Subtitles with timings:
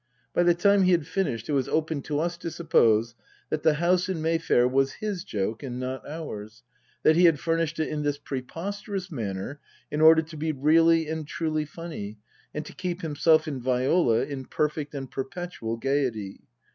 [0.33, 3.13] By the time he had finished it was open to us to suppose
[3.51, 6.63] that the house in Mayfair was his joke and not ours,
[7.03, 9.59] that he had furnished it in this preposterous manner
[9.91, 12.17] in order to be really and truly funny,
[12.51, 16.41] and to keep himself and Viola in perfect and perpetual gaiety.